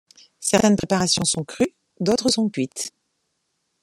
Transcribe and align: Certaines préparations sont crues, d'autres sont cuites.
Certaines 0.39 0.77
préparations 0.77 1.25
sont 1.25 1.43
crues, 1.43 1.75
d'autres 1.99 2.29
sont 2.29 2.49
cuites. 2.49 2.91